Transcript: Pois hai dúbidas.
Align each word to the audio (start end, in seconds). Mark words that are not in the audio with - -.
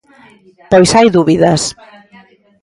Pois 0.71 0.89
hai 0.95 1.07
dúbidas. 1.15 1.61